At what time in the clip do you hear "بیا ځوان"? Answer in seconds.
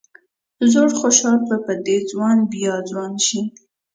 2.51-3.13